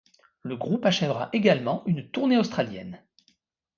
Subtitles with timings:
[0.41, 3.03] Le groupe achèvera également une tournée australienne.